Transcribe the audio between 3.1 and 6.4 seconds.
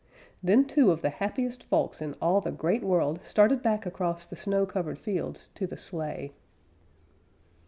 started back across the snow covered fields to the sleigh.